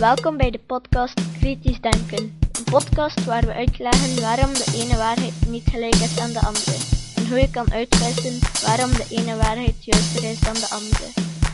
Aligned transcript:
Welkom 0.00 0.36
bij 0.36 0.50
de 0.50 0.60
podcast 0.66 1.20
Kritisch 1.38 1.80
Denken. 1.80 2.38
Een 2.52 2.64
podcast 2.64 3.24
waar 3.24 3.46
we 3.46 3.52
uitleggen 3.52 4.20
waarom 4.20 4.52
de 4.52 4.72
ene 4.74 4.96
waarheid 4.96 5.32
niet 5.48 5.68
gelijk 5.70 5.94
is 5.94 6.18
aan 6.18 6.32
de 6.32 6.40
andere. 6.40 6.76
En 7.16 7.28
hoe 7.28 7.38
je 7.38 7.50
kan 7.50 7.72
uitwissen 7.72 8.38
waarom 8.66 8.90
de 8.90 9.06
ene 9.10 9.36
waarheid 9.36 9.84
juister 9.84 10.24
is 10.30 10.40
dan 10.40 10.54
de 10.54 10.68
andere. 10.70 11.06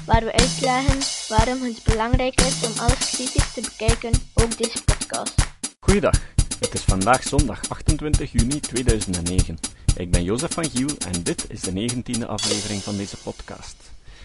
Waar 0.04 0.24
we 0.24 0.32
uitleggen 0.32 0.98
waarom 1.28 1.62
het 1.62 1.80
belangrijk 1.84 2.40
is 2.40 2.62
om 2.66 2.72
alles 2.78 3.10
kritisch 3.10 3.52
te 3.52 3.60
bekijken, 3.60 4.12
ook 4.34 4.58
deze 4.58 4.82
podcast. 4.84 5.34
Goeiedag, 5.80 6.20
het 6.60 6.74
is 6.74 6.82
vandaag 6.82 7.22
zondag 7.22 7.60
28 7.68 8.32
juni 8.32 8.60
2009. 8.60 9.58
Ik 9.96 10.10
ben 10.10 10.22
Jozef 10.22 10.52
van 10.52 10.70
Giel 10.70 10.90
en 11.06 11.22
dit 11.22 11.46
is 11.48 11.60
de 11.60 11.90
19e 11.90 12.26
aflevering 12.26 12.82
van 12.82 12.96
deze 12.96 13.16
podcast. 13.16 13.76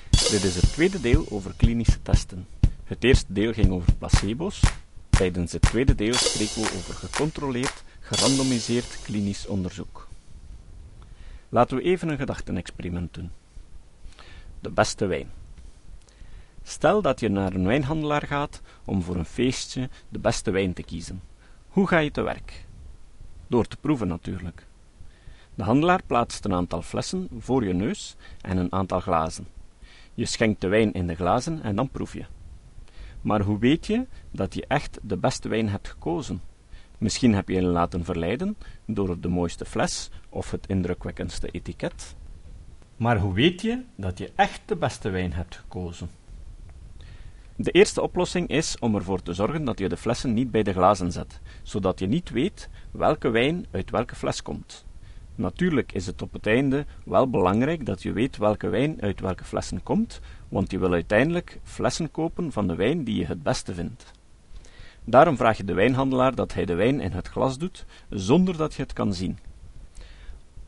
Dit 0.10 0.44
is 0.44 0.56
het 0.56 0.72
tweede 0.72 1.02
deel 1.02 1.26
over 1.30 1.54
klinische 1.58 2.02
testen. 2.02 2.48
Het 2.92 3.04
eerste 3.04 3.34
deel 3.34 3.54
ging 3.54 3.72
over 3.72 3.96
placebo's. 3.96 4.62
Tijdens 5.10 5.52
het 5.52 5.62
tweede 5.62 5.96
deel 5.96 6.14
spreken 6.14 6.62
we 6.62 6.78
over 6.78 6.94
gecontroleerd, 6.94 7.84
gerandomiseerd 8.00 9.02
klinisch 9.02 9.48
onderzoek. 9.48 10.08
Laten 11.50 11.78
we 11.78 11.84
even 11.84 12.10
een 12.10 12.18
gedachtenexperiment 12.18 13.14
doen. 13.14 13.32
De 14.60 14.70
beste 14.70 15.06
wijn. 15.06 15.32
Stel 16.64 17.02
dat 17.02 17.20
je 17.20 17.30
naar 17.30 17.54
een 17.54 17.66
wijnhandelaar 17.66 18.28
gaat 18.28 18.62
om 18.86 19.02
voor 19.02 19.16
een 19.16 19.26
feestje 19.26 19.90
de 20.10 20.20
beste 20.20 20.52
wijn 20.52 20.74
te 20.74 20.84
kiezen. 20.84 21.22
Hoe 21.68 21.88
ga 21.88 21.98
je 21.98 22.12
te 22.12 22.22
werk? 22.22 22.66
Door 23.48 23.68
te 23.68 23.78
proeven 23.78 24.08
natuurlijk. 24.08 24.66
De 25.56 25.64
handelaar 25.64 26.02
plaatst 26.06 26.46
een 26.46 26.54
aantal 26.54 26.82
flessen 26.82 27.28
voor 27.38 27.66
je 27.66 27.74
neus 27.74 28.16
en 28.42 28.58
een 28.58 28.72
aantal 28.72 29.00
glazen. 29.00 29.48
Je 30.14 30.26
schenkt 30.26 30.62
de 30.62 30.68
wijn 30.68 30.94
in 30.94 31.08
de 31.08 31.16
glazen 31.16 31.64
en 31.64 31.76
dan 31.76 31.90
proef 31.90 32.14
je. 32.14 32.26
Maar 33.22 33.42
hoe 33.42 33.60
weet 33.60 33.86
je 33.86 34.06
dat 34.32 34.54
je 34.54 34.66
echt 34.68 35.00
de 35.02 35.18
beste 35.18 35.50
wijn 35.50 35.70
hebt 35.70 35.90
gekozen? 35.90 36.42
Misschien 36.98 37.34
heb 37.34 37.50
je 37.50 37.56
je 37.56 37.62
laten 37.62 38.06
verleiden 38.06 38.58
door 38.86 39.20
de 39.20 39.28
mooiste 39.28 39.66
fles 39.66 40.10
of 40.30 40.52
het 40.52 40.68
indrukwekkendste 40.68 41.48
etiket. 41.48 42.16
Maar 42.96 43.20
hoe 43.20 43.34
weet 43.34 43.62
je 43.62 43.84
dat 43.96 44.18
je 44.18 44.32
echt 44.36 44.62
de 44.66 44.76
beste 44.76 45.10
wijn 45.10 45.34
hebt 45.34 45.56
gekozen? 45.56 46.10
De 47.56 47.72
eerste 47.72 48.02
oplossing 48.02 48.48
is 48.48 48.80
om 48.80 48.96
ervoor 48.96 49.22
te 49.22 49.34
zorgen 49.34 49.64
dat 49.64 49.80
je 49.80 49.90
de 49.90 49.98
flessen 49.98 50.34
niet 50.34 50.52
bij 50.52 50.64
de 50.64 50.74
glazen 50.74 51.12
zet, 51.12 51.40
zodat 51.64 52.00
je 52.00 52.08
niet 52.08 52.30
weet 52.30 52.70
welke 52.92 53.30
wijn 53.30 53.66
uit 53.72 53.90
welke 53.90 54.16
fles 54.16 54.42
komt. 54.42 54.86
Natuurlijk 55.36 55.92
is 55.92 56.06
het 56.06 56.22
op 56.22 56.34
het 56.34 56.48
einde 56.48 56.86
wel 57.06 57.30
belangrijk 57.30 57.86
dat 57.86 58.02
je 58.02 58.12
weet 58.12 58.38
welke 58.38 58.70
wijn 58.70 59.02
uit 59.02 59.20
welke 59.20 59.44
flessen 59.44 59.84
komt, 59.84 60.20
want 60.50 60.72
je 60.72 60.80
wil 60.80 60.94
uiteindelijk 60.94 61.60
flessen 61.64 62.12
kopen 62.12 62.52
van 62.52 62.68
de 62.68 62.76
wijn 62.76 63.04
die 63.04 63.16
je 63.16 63.26
het 63.26 63.44
beste 63.44 63.74
vindt. 63.74 64.12
Daarom 65.04 65.38
vraag 65.38 65.58
je 65.58 65.64
de 65.64 65.74
wijnhandelaar 65.74 66.36
dat 66.36 66.54
hij 66.54 66.66
de 66.66 66.76
wijn 66.76 67.00
in 67.00 67.12
het 67.12 67.28
glas 67.28 67.58
doet, 67.58 67.86
zonder 68.10 68.58
dat 68.58 68.74
je 68.74 68.82
het 68.82 68.94
kan 68.94 69.14
zien. 69.14 69.38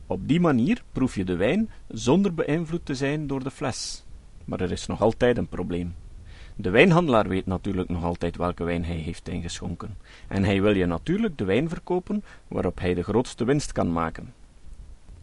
Op 0.06 0.28
die 0.28 0.40
manier 0.40 0.82
proef 0.92 1.14
je 1.14 1.24
de 1.24 1.36
wijn 1.36 1.70
zonder 1.88 2.34
beïnvloed 2.34 2.86
te 2.86 2.94
zijn 2.94 3.26
door 3.26 3.42
de 3.42 3.50
fles. 3.50 4.04
Maar 4.44 4.60
er 4.60 4.72
is 4.72 4.86
nog 4.86 5.00
altijd 5.00 5.36
een 5.36 5.48
probleem. 5.48 5.94
De 6.56 6.70
wijnhandelaar 6.70 7.28
weet 7.28 7.46
natuurlijk 7.46 7.88
nog 7.88 8.04
altijd 8.04 8.36
welke 8.36 8.64
wijn 8.64 8.84
hij 8.84 8.96
heeft 8.96 9.28
ingeschonken, 9.28 9.96
en 10.28 10.44
hij 10.44 10.62
wil 10.62 10.74
je 10.74 10.86
natuurlijk 10.86 11.38
de 11.38 11.44
wijn 11.44 11.68
verkopen 11.68 12.24
waarop 12.48 12.78
hij 12.78 12.94
de 12.94 13.02
grootste 13.02 13.44
winst 13.44 13.72
kan 13.72 13.92
maken. 13.92 14.32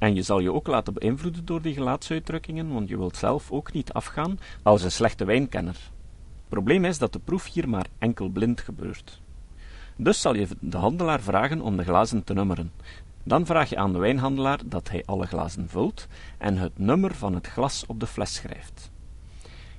En 0.01 0.15
je 0.15 0.21
zal 0.21 0.39
je 0.39 0.53
ook 0.53 0.67
laten 0.67 0.93
beïnvloeden 0.93 1.45
door 1.45 1.61
die 1.61 1.73
gelaatsuitdrukkingen, 1.73 2.73
want 2.73 2.89
je 2.89 2.97
wilt 2.97 3.17
zelf 3.17 3.51
ook 3.51 3.73
niet 3.73 3.93
afgaan 3.93 4.39
als 4.63 4.83
een 4.83 4.91
slechte 4.91 5.25
wijnkenner. 5.25 5.73
Het 5.73 6.49
probleem 6.49 6.85
is 6.85 6.97
dat 6.97 7.13
de 7.13 7.19
proef 7.19 7.53
hier 7.53 7.69
maar 7.69 7.85
enkel 7.97 8.29
blind 8.29 8.61
gebeurt. 8.61 9.21
Dus 9.95 10.21
zal 10.21 10.35
je 10.35 10.47
de 10.59 10.77
handelaar 10.77 11.21
vragen 11.21 11.61
om 11.61 11.77
de 11.77 11.83
glazen 11.83 12.23
te 12.23 12.33
nummeren. 12.33 12.71
Dan 13.23 13.45
vraag 13.45 13.69
je 13.69 13.77
aan 13.77 13.93
de 13.93 13.99
wijnhandelaar 13.99 14.59
dat 14.65 14.89
hij 14.89 15.03
alle 15.05 15.25
glazen 15.25 15.69
vult 15.69 16.07
en 16.37 16.57
het 16.57 16.77
nummer 16.77 17.15
van 17.15 17.33
het 17.33 17.47
glas 17.47 17.83
op 17.87 17.99
de 17.99 18.07
fles 18.07 18.33
schrijft. 18.33 18.91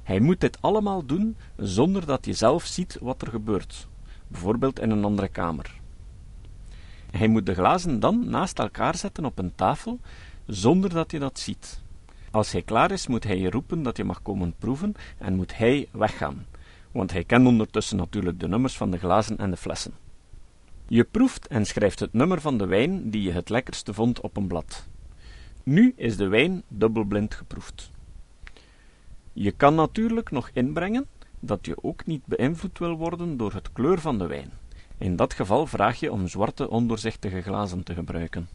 Hij 0.03 0.21
moet 0.21 0.41
dit 0.41 0.59
allemaal 0.61 1.07
doen 1.07 1.37
zonder 1.57 2.07
dat 2.07 2.27
je 2.27 2.33
zelf 2.33 2.65
ziet 2.65 2.99
wat 3.01 3.23
er 3.23 3.29
gebeurt, 3.29 3.89
bijvoorbeeld 4.29 4.81
in 4.81 4.91
een 4.91 5.05
andere 5.05 5.29
kamer. 5.29 5.81
Hij 7.13 7.29
moet 7.29 7.47
de 7.47 7.55
glazen 7.55 8.01
dan 8.01 8.29
naast 8.29 8.59
elkaar 8.59 8.97
zetten 8.97 9.25
op 9.25 9.39
een 9.39 9.55
tafel, 9.55 9.99
zonder 10.47 10.91
dat 10.91 11.11
je 11.11 11.19
dat 11.19 11.39
ziet. 11.39 11.81
Als 12.31 12.53
hij 12.53 12.63
klaar 12.63 12.91
is, 12.91 13.07
moet 13.07 13.25
hij 13.25 13.39
je 13.39 13.51
roepen 13.51 13.83
dat 13.83 13.97
je 13.97 14.05
mag 14.05 14.23
komen 14.23 14.55
proeven 14.59 14.95
en 15.19 15.35
moet 15.35 15.57
hij 15.57 15.89
weggaan, 15.91 16.47
want 16.91 17.13
hij 17.13 17.25
kent 17.25 17.47
ondertussen 17.47 17.97
natuurlijk 17.97 18.41
de 18.41 18.49
nummers 18.49 18.77
van 18.77 18.91
de 18.91 18.99
glazen 18.99 19.39
en 19.39 19.51
de 19.51 19.57
flessen. 19.57 19.93
Je 20.89 21.05
proeft 21.05 21.47
en 21.47 21.67
schrijft 21.67 22.01
het 22.01 22.13
nummer 22.13 22.41
van 22.41 22.59
de 22.59 22.67
wijn 22.67 23.11
die 23.11 23.23
je 23.23 23.33
het 23.33 23.49
lekkerste 23.49 23.95
vond 23.95 24.21
op 24.21 24.37
een 24.37 24.47
blad. 24.47 24.89
Nu 25.63 25.93
is 25.97 26.17
de 26.17 26.29
wijn 26.29 26.63
dubbelblind 26.69 27.35
geproefd. 27.35 27.91
Je 29.33 29.51
kan 29.51 29.75
natuurlijk 29.75 30.31
nog 30.31 30.51
inbrengen 30.53 31.07
dat 31.41 31.67
je 31.67 31.83
ook 31.83 32.07
niet 32.07 32.27
beïnvloed 32.27 32.79
wil 32.79 32.97
worden 32.97 33.37
door 33.37 33.53
het 33.53 33.73
kleur 33.73 34.01
van 34.01 34.19
de 34.19 34.27
wijn. 34.27 34.51
In 35.03 35.17
dat 35.17 35.35
geval 35.35 35.67
vraag 35.67 36.01
je 36.01 36.13
om 36.13 36.29
zwarte 36.29 36.71
ondoorzichtige 36.71 37.43
glazen 37.43 37.83
te 37.83 37.95
gebruiken. 37.95 38.49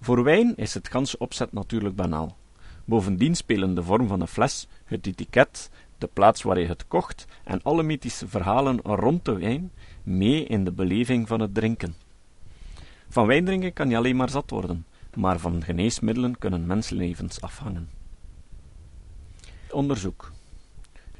Voor 0.00 0.22
wijn 0.22 0.56
is 0.56 0.74
het 0.74 0.88
ganse 0.88 1.18
opzet 1.18 1.52
natuurlijk 1.52 1.96
banaal. 1.96 2.36
Bovendien 2.84 3.34
spelen 3.34 3.74
de 3.74 3.82
vorm 3.82 4.06
van 4.08 4.18
de 4.18 4.26
fles, 4.26 4.68
het 4.84 5.06
etiket, 5.06 5.70
de 5.98 6.06
plaats 6.12 6.42
waar 6.42 6.58
je 6.58 6.66
het 6.66 6.86
kocht 6.88 7.26
en 7.44 7.62
alle 7.62 7.82
mythische 7.82 8.28
verhalen 8.28 8.80
rond 8.80 9.24
de 9.24 9.38
wijn 9.38 9.72
mee 10.02 10.44
in 10.44 10.64
de 10.64 10.72
beleving 10.72 11.28
van 11.28 11.40
het 11.40 11.54
drinken. 11.54 11.94
Van 13.08 13.26
wijn 13.26 13.44
drinken 13.44 13.72
kan 13.72 13.90
je 13.90 13.96
alleen 13.96 14.16
maar 14.16 14.30
zat 14.30 14.50
worden, 14.50 14.86
maar 15.14 15.38
van 15.38 15.64
geneesmiddelen 15.64 16.38
kunnen 16.38 16.66
mensenlevens 16.66 17.40
afhangen. 17.40 17.88
Onderzoek 19.70 20.32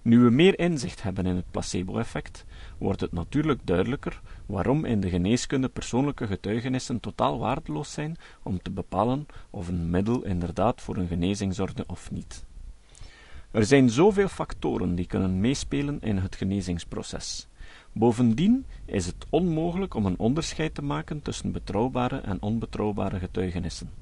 nu 0.03 0.19
we 0.19 0.31
meer 0.31 0.59
inzicht 0.59 1.03
hebben 1.03 1.27
in 1.27 1.37
het 1.37 1.51
placebo-effect, 1.51 2.45
wordt 2.79 3.01
het 3.01 3.13
natuurlijk 3.13 3.61
duidelijker 3.65 4.21
waarom 4.47 4.85
in 4.85 5.01
de 5.01 5.09
geneeskunde 5.09 5.69
persoonlijke 5.69 6.27
getuigenissen 6.27 7.01
totaal 7.01 7.39
waardeloos 7.39 7.93
zijn 7.93 8.17
om 8.43 8.63
te 8.63 8.71
bepalen 8.71 9.27
of 9.51 9.69
een 9.69 9.91
middel 9.91 10.25
inderdaad 10.25 10.81
voor 10.81 10.97
een 10.97 11.09
genezing 11.09 11.55
zorgde 11.55 11.85
of 11.87 12.11
niet. 12.11 12.45
Er 13.51 13.65
zijn 13.65 13.91
zoveel 13.91 14.29
factoren 14.29 14.95
die 14.95 15.07
kunnen 15.07 15.41
meespelen 15.41 16.01
in 16.01 16.17
het 16.17 16.37
genezingsproces. 16.37 17.49
Bovendien 17.93 18.65
is 18.85 19.07
het 19.07 19.27
onmogelijk 19.31 19.95
om 19.95 20.07
een 20.07 20.19
onderscheid 20.19 20.75
te 20.75 20.83
maken 20.83 21.23
tussen 21.23 21.53
betrouwbare 21.53 22.17
en 22.17 22.43
onbetrouwbare 22.43 23.19
getuigenissen. 23.19 24.00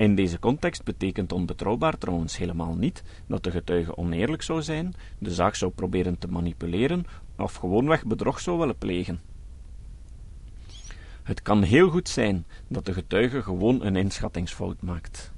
In 0.00 0.14
deze 0.14 0.38
context 0.38 0.84
betekent 0.84 1.32
onbetrouwbaar 1.32 1.98
trouwens 1.98 2.36
helemaal 2.36 2.74
niet 2.74 3.02
dat 3.26 3.44
de 3.44 3.50
getuige 3.50 3.96
oneerlijk 3.96 4.42
zou 4.42 4.62
zijn, 4.62 4.94
de 5.18 5.34
zaak 5.34 5.54
zou 5.54 5.72
proberen 5.72 6.18
te 6.18 6.28
manipuleren 6.28 7.04
of 7.36 7.54
gewoonweg 7.54 8.04
bedrog 8.04 8.40
zou 8.40 8.58
willen 8.58 8.78
plegen. 8.78 9.20
Het 11.22 11.42
kan 11.42 11.62
heel 11.62 11.90
goed 11.90 12.08
zijn 12.08 12.44
dat 12.68 12.86
de 12.86 12.92
getuige 12.92 13.42
gewoon 13.42 13.84
een 13.84 13.96
inschattingsfout 13.96 14.82
maakt. 14.82 15.32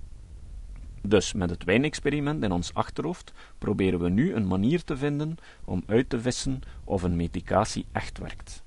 Dus 1.01 1.33
met 1.33 1.51
het 1.51 1.65
wijnexperiment 1.65 2.43
in 2.43 2.53
ons 2.53 2.75
achterhoofd 2.75 3.33
proberen 3.59 4.01
we 4.01 4.09
nu 4.09 4.35
een 4.35 4.47
manier 4.47 4.85
te 4.85 4.97
vinden 4.97 5.37
om 5.65 5.83
uit 5.87 6.09
te 6.09 6.21
vissen 6.21 6.61
of 6.85 7.03
een 7.03 7.17
medicatie 7.17 7.87
echt 7.93 8.19
werkt. 8.19 8.63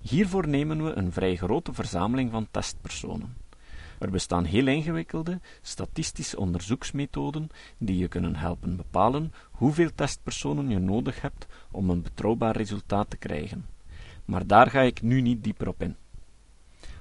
Hiervoor 0.00 0.48
nemen 0.48 0.84
we 0.84 0.92
een 0.92 1.12
vrij 1.12 1.36
grote 1.36 1.72
verzameling 1.72 2.30
van 2.30 2.48
testpersonen. 2.50 3.43
Er 4.04 4.10
bestaan 4.10 4.44
heel 4.44 4.66
ingewikkelde 4.66 5.40
statistische 5.62 6.38
onderzoeksmethoden 6.38 7.48
die 7.78 7.96
je 7.96 8.08
kunnen 8.08 8.36
helpen 8.36 8.76
bepalen 8.76 9.32
hoeveel 9.50 9.90
testpersonen 9.94 10.68
je 10.68 10.78
nodig 10.78 11.20
hebt 11.20 11.46
om 11.70 11.90
een 11.90 12.02
betrouwbaar 12.02 12.56
resultaat 12.56 13.10
te 13.10 13.16
krijgen. 13.16 13.66
Maar 14.24 14.46
daar 14.46 14.70
ga 14.70 14.80
ik 14.80 15.02
nu 15.02 15.20
niet 15.20 15.44
dieper 15.44 15.68
op 15.68 15.82
in. 15.82 15.96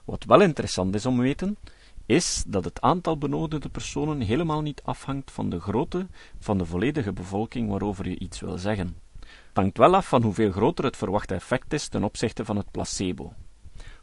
Wat 0.05 0.23
wel 0.23 0.41
interessant 0.41 0.95
is 0.95 1.05
om 1.05 1.15
te 1.15 1.21
weten, 1.21 1.57
is 2.05 2.43
dat 2.47 2.63
het 2.63 2.81
aantal 2.81 3.17
benodigde 3.17 3.69
personen 3.69 4.21
helemaal 4.21 4.61
niet 4.61 4.81
afhangt 4.83 5.31
van 5.31 5.49
de 5.49 5.59
grootte 5.59 6.07
van 6.39 6.57
de 6.57 6.65
volledige 6.65 7.13
bevolking 7.13 7.69
waarover 7.69 8.09
je 8.09 8.19
iets 8.19 8.39
wil 8.39 8.57
zeggen. 8.57 8.97
Het 9.19 9.57
hangt 9.57 9.77
wel 9.77 9.95
af 9.95 10.07
van 10.07 10.21
hoeveel 10.21 10.51
groter 10.51 10.85
het 10.85 10.97
verwachte 10.97 11.33
effect 11.33 11.73
is 11.73 11.87
ten 11.87 12.03
opzichte 12.03 12.45
van 12.45 12.57
het 12.57 12.71
placebo. 12.71 13.33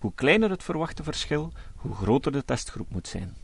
Hoe 0.01 0.15
kleiner 0.15 0.51
het 0.51 0.63
verwachte 0.63 1.03
verschil, 1.03 1.53
hoe 1.77 1.95
groter 1.95 2.33
de 2.33 2.45
testgroep 2.45 2.91
moet 2.91 3.09
zijn. 3.09 3.37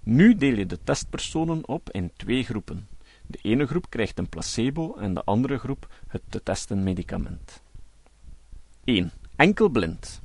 Nu 0.00 0.34
deel 0.34 0.54
je 0.54 0.66
de 0.66 0.78
testpersonen 0.84 1.68
op 1.68 1.90
in 1.90 2.10
twee 2.16 2.44
groepen. 2.44 2.88
De 3.26 3.38
ene 3.42 3.66
groep 3.66 3.90
krijgt 3.90 4.18
een 4.18 4.28
placebo 4.28 4.94
en 4.94 5.14
de 5.14 5.24
andere 5.24 5.58
groep 5.58 5.88
het 6.06 6.22
te 6.28 6.42
testen 6.42 6.82
medicament. 6.82 7.62
1. 8.84 9.12
Enkel 9.36 9.68
blind. 9.68 10.20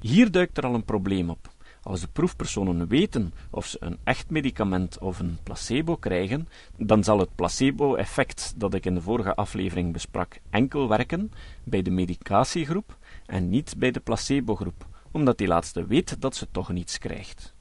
Hier 0.00 0.30
duikt 0.30 0.56
er 0.56 0.66
al 0.66 0.74
een 0.74 0.84
probleem 0.84 1.30
op. 1.30 1.54
Als 1.82 2.00
de 2.00 2.08
proefpersonen 2.08 2.88
weten 2.88 3.32
of 3.50 3.66
ze 3.66 3.76
een 3.80 3.98
echt 4.04 4.30
medicament 4.30 4.98
of 4.98 5.18
een 5.18 5.38
placebo 5.42 5.96
krijgen, 5.96 6.48
dan 6.76 7.04
zal 7.04 7.18
het 7.18 7.34
placebo-effect 7.34 8.54
dat 8.56 8.74
ik 8.74 8.86
in 8.86 8.94
de 8.94 9.00
vorige 9.00 9.34
aflevering 9.34 9.92
besprak 9.92 10.38
enkel 10.50 10.88
werken 10.88 11.32
bij 11.64 11.82
de 11.82 11.90
medicatiegroep 11.90 12.96
en 13.26 13.48
niet 13.48 13.74
bij 13.78 13.90
de 13.90 14.00
placebo-groep, 14.00 14.86
omdat 15.10 15.38
die 15.38 15.46
laatste 15.46 15.86
weet 15.86 16.20
dat 16.20 16.36
ze 16.36 16.46
toch 16.50 16.72
niets 16.72 16.98
krijgt. 16.98 17.54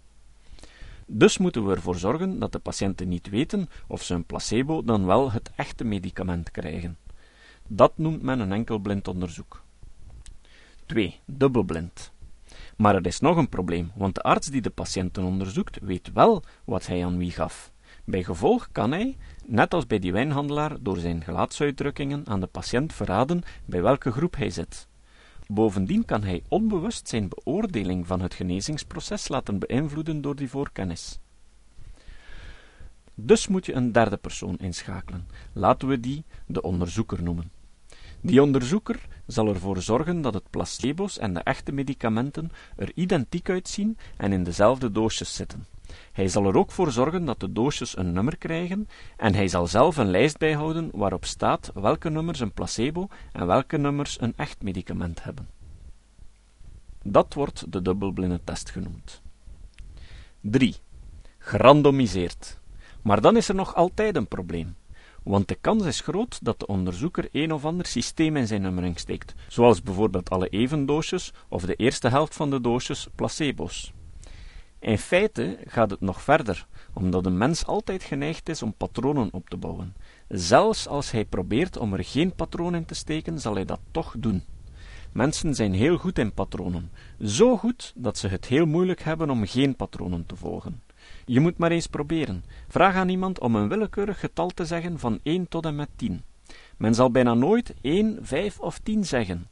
Dus 1.08 1.38
moeten 1.38 1.66
we 1.66 1.76
ervoor 1.76 1.96
zorgen 1.96 2.40
dat 2.40 2.52
de 2.52 2.60
patiënten 2.60 3.08
niet 3.08 3.30
weten 3.30 3.70
of 3.88 4.04
ze 4.04 4.14
een 4.14 4.26
placebo 4.26 4.84
dan 4.84 5.06
wel 5.06 5.32
het 5.32 5.52
echte 5.56 5.84
medicament 5.84 6.52
krijgen. 6.52 6.98
Dat 7.68 7.98
noemt 7.98 8.22
men 8.22 8.40
een 8.40 8.52
enkelblind 8.52 9.08
onderzoek. 9.08 9.64
2. 10.86 11.20
Dubbelblind. 11.26 12.12
Maar 12.78 12.96
er 12.96 13.06
is 13.06 13.20
nog 13.20 13.38
een 13.38 13.50
probleem, 13.50 13.92
want 13.96 14.16
de 14.16 14.22
arts 14.22 14.48
die 14.48 14.62
de 14.62 14.70
patiënten 14.70 15.24
onderzoekt 15.24 15.80
weet 15.82 16.12
wel 16.14 16.44
wat 16.64 16.88
hij 16.88 17.06
aan 17.06 17.18
wie 17.18 17.32
gaf. 17.32 17.72
Bij 18.04 18.24
gevolg 18.24 18.70
kan 18.72 18.92
hij, 18.92 19.18
net 19.46 19.74
als 19.74 19.88
bij 19.88 20.00
die 20.00 20.12
wijnhandelaar, 20.12 20.78
door 20.82 20.98
zijn 20.98 21.24
gelaatsuitdrukkingen 21.24 22.28
aan 22.28 22.40
de 22.40 22.48
patiënt 22.48 22.94
verraden 22.94 23.44
bij 23.66 23.82
welke 23.82 24.12
groep 24.12 24.36
hij 24.36 24.50
zit. 24.50 24.88
Bovendien 25.48 26.06
kan 26.06 26.24
hij 26.24 26.44
onbewust 26.48 27.08
zijn 27.08 27.30
beoordeling 27.30 28.08
van 28.08 28.22
het 28.22 28.34
genezingsproces 28.34 29.28
laten 29.28 29.60
beïnvloeden 29.60 30.22
door 30.22 30.36
die 30.36 30.50
voorkennis. 30.50 31.20
Dus 33.16 33.48
moet 33.48 33.66
je 33.66 33.74
een 33.74 33.92
derde 33.92 34.18
persoon 34.18 34.58
inschakelen. 34.58 35.28
Laten 35.54 35.88
we 35.88 36.00
die 36.00 36.24
de 36.46 36.62
onderzoeker 36.62 37.24
noemen. 37.24 37.52
Die 38.22 38.42
onderzoeker 38.42 39.08
zal 39.28 39.48
ervoor 39.48 39.82
zorgen 39.82 40.22
dat 40.22 40.34
het 40.34 40.50
placebo's 40.50 41.18
en 41.18 41.34
de 41.34 41.40
echte 41.40 41.72
medicamenten 41.72 42.52
er 42.76 42.92
identiek 42.96 43.50
uitzien 43.50 43.98
en 44.18 44.32
in 44.32 44.44
dezelfde 44.44 44.92
doosjes 44.92 45.36
zitten. 45.36 45.75
Hij 46.12 46.28
zal 46.28 46.46
er 46.46 46.58
ook 46.58 46.72
voor 46.72 46.92
zorgen 46.92 47.26
dat 47.26 47.40
de 47.40 47.52
doosjes 47.52 47.98
een 47.98 48.12
nummer 48.12 48.38
krijgen 48.38 48.88
en 49.18 49.36
hij 49.36 49.48
zal 49.48 49.68
zelf 49.68 49.98
een 49.98 50.10
lijst 50.10 50.38
bijhouden 50.38 50.90
waarop 50.94 51.26
staat 51.26 51.72
welke 51.74 52.10
nummers 52.10 52.40
een 52.40 52.54
placebo 52.54 53.08
en 53.32 53.48
welke 53.48 53.78
nummers 53.78 54.22
een 54.22 54.34
echt 54.36 54.64
medicament 54.64 55.24
hebben. 55.24 55.50
Dat 57.04 57.34
wordt 57.34 57.72
de 57.72 57.82
dubbelblinde 57.82 58.40
test 58.44 58.70
genoemd. 58.70 59.22
3. 60.42 60.76
Gerandomiseerd. 61.38 62.60
Maar 63.02 63.22
dan 63.22 63.38
is 63.38 63.50
er 63.50 63.56
nog 63.56 63.76
altijd 63.76 64.16
een 64.16 64.28
probleem 64.28 64.76
want 65.26 65.48
de 65.48 65.58
kans 65.62 65.86
is 65.86 66.00
groot 66.00 66.40
dat 66.44 66.60
de 66.60 66.68
onderzoeker 66.68 67.30
een 67.32 67.54
of 67.54 67.66
ander 67.66 67.86
systeem 67.86 68.36
in 68.36 68.48
zijn 68.48 68.62
nummering 68.62 69.00
steekt, 69.00 69.34
zoals 69.48 69.82
bijvoorbeeld 69.82 70.30
alle 70.30 70.50
evendoosjes 70.50 71.34
of 71.50 71.66
de 71.66 71.76
eerste 71.76 72.10
helft 72.10 72.36
van 72.36 72.50
de 72.50 72.62
doosjes 72.62 73.08
placebo's. 73.16 73.94
In 74.86 74.98
feite 74.98 75.58
gaat 75.68 75.90
het 75.90 76.02
nog 76.02 76.22
verder, 76.22 76.68
omdat 76.94 77.26
een 77.26 77.38
mens 77.38 77.66
altijd 77.66 78.04
geneigd 78.04 78.50
is 78.50 78.64
om 78.64 78.74
patronen 78.74 79.30
op 79.32 79.50
te 79.50 79.58
bouwen. 79.58 79.96
Zelfs 80.28 80.88
als 80.88 81.12
hij 81.12 81.26
probeert 81.26 81.78
om 81.78 81.94
er 81.94 82.04
geen 82.04 82.36
patroon 82.36 82.76
in 82.76 82.86
te 82.86 82.94
steken, 82.94 83.40
zal 83.40 83.54
hij 83.54 83.66
dat 83.66 83.80
toch 83.92 84.16
doen. 84.18 84.44
Mensen 85.12 85.56
zijn 85.56 85.74
heel 85.74 85.98
goed 85.98 86.20
in 86.20 86.34
patronen, 86.34 86.92
zo 87.22 87.58
goed 87.58 87.94
dat 87.96 88.18
ze 88.18 88.28
het 88.28 88.46
heel 88.46 88.66
moeilijk 88.66 89.02
hebben 89.02 89.30
om 89.30 89.46
geen 89.46 89.76
patronen 89.76 90.26
te 90.26 90.36
volgen. 90.36 90.82
Je 91.26 91.40
moet 91.40 91.58
maar 91.58 91.72
eens 91.72 91.88
proberen. 91.88 92.44
Vraag 92.68 92.96
aan 92.96 93.10
iemand 93.10 93.40
om 93.40 93.56
een 93.56 93.70
willekeurig 93.70 94.20
getal 94.20 94.50
te 94.50 94.66
zeggen 94.66 95.00
van 95.00 95.20
1 95.24 95.48
tot 95.48 95.66
en 95.66 95.76
met 95.76 95.90
10. 95.96 96.24
Men 96.78 96.96
zal 96.96 97.12
bijna 97.12 97.34
nooit 97.34 97.74
1, 97.82 98.18
5 98.22 98.60
of 98.60 98.80
10 98.80 99.06
zeggen, 99.06 99.48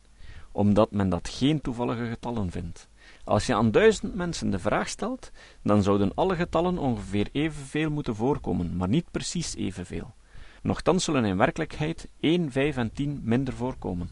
omdat 0.51 0.91
men 0.91 1.09
dat 1.09 1.29
geen 1.29 1.61
toevallige 1.61 2.05
getallen 2.05 2.51
vindt. 2.51 2.91
Als 3.23 3.45
je 3.45 3.55
aan 3.55 3.71
duizend 3.71 4.15
mensen 4.15 4.49
de 4.49 4.59
vraag 4.59 4.89
stelt, 4.89 5.31
dan 5.61 5.83
zouden 5.83 6.11
alle 6.15 6.35
getallen 6.35 6.77
ongeveer 6.77 7.29
evenveel 7.31 7.89
moeten 7.89 8.15
voorkomen, 8.15 8.75
maar 8.77 8.87
niet 8.87 9.11
precies 9.11 9.55
evenveel. 9.55 10.13
Nochtans 10.61 11.03
zullen 11.03 11.25
in 11.25 11.37
werkelijkheid 11.37 12.09
1, 12.19 12.51
5 12.51 12.77
en 12.77 12.93
10 12.93 13.21
minder 13.23 13.53
voorkomen. 13.53 14.09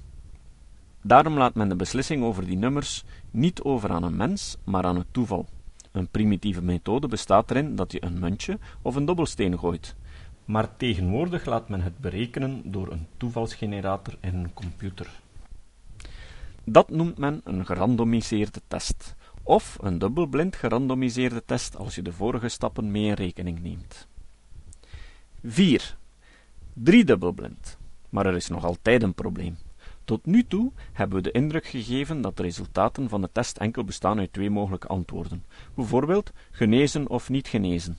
Daarom 1.02 1.38
laat 1.38 1.54
men 1.54 1.70
de 1.70 1.76
beslissing 1.76 2.24
over 2.24 2.46
die 2.46 2.58
nummers 2.58 3.04
niet 3.32 3.62
over 3.62 3.90
aan 3.90 4.04
een 4.04 4.16
mens, 4.16 4.58
maar 4.64 4.84
aan 4.84 4.98
het 4.98 5.08
toeval. 5.12 5.46
Een 5.92 6.08
primitieve 6.08 6.62
methode 6.62 7.08
bestaat 7.08 7.52
erin 7.52 7.76
dat 7.76 7.92
je 7.92 8.04
een 8.04 8.20
muntje 8.20 8.60
of 8.82 8.96
een 8.96 9.06
dobbelsteen 9.06 9.60
gooit. 9.60 9.96
Maar 10.46 10.78
tegenwoordig 10.78 11.46
laat 11.46 11.70
men 11.70 11.82
het 11.82 11.98
berekenen 11.98 12.62
door 12.72 12.92
een 12.92 13.08
toevalsgenerator 13.18 14.18
in 14.20 14.36
een 14.36 14.54
computer. 14.54 15.22
Dat 16.64 16.90
noemt 16.90 17.18
men 17.18 17.42
een 17.44 17.66
gerandomiseerde 17.66 18.62
test, 18.68 19.16
of 19.44 19.78
een 19.82 19.98
dubbelblind 19.98 20.56
gerandomiseerde 20.56 21.44
test 21.46 21.76
als 21.76 21.96
je 21.96 22.02
de 22.02 22.14
vorige 22.14 22.50
stappen 22.50 22.92
mee 22.92 23.06
in 23.06 23.14
rekening 23.14 23.62
neemt. 23.62 24.08
4. 25.44 25.98
Drie 26.74 27.04
dubbelblind. 27.04 27.78
Maar 28.10 28.26
er 28.26 28.36
is 28.36 28.48
nog 28.48 28.64
altijd 28.64 29.04
een 29.04 29.14
probleem. 29.14 29.58
Tot 30.06 30.26
nu 30.26 30.44
toe 30.44 30.72
hebben 30.92 31.18
we 31.18 31.24
de 31.24 31.32
indruk 31.32 31.66
gegeven 31.66 32.22
dat 32.22 32.38
de 32.38 32.44
resultaten 32.44 33.10
van 33.10 33.22
de 33.22 33.30
test 33.32 33.58
enkel 33.58 33.84
bestaan 33.84 34.20
uit 34.20 34.34
twee 34.34 34.50
mogelijke 34.50 34.88
antwoorden, 34.88 35.46
bijvoorbeeld 35.76 36.32
genezen 36.52 37.10
of 37.10 37.30
niet 37.30 37.48
genezen. 37.48 37.98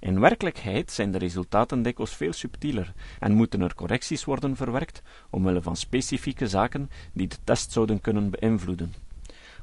In 0.00 0.20
werkelijkheid 0.20 0.90
zijn 0.92 1.10
de 1.10 1.18
resultaten 1.18 1.82
dikwijls 1.82 2.14
veel 2.14 2.32
subtieler 2.32 2.92
en 3.18 3.32
moeten 3.32 3.60
er 3.60 3.74
correcties 3.74 4.24
worden 4.24 4.56
verwerkt 4.56 5.02
omwille 5.30 5.62
van 5.62 5.76
specifieke 5.76 6.48
zaken 6.48 6.90
die 7.12 7.28
de 7.28 7.36
test 7.44 7.72
zouden 7.72 8.00
kunnen 8.00 8.30
beïnvloeden. 8.30 8.94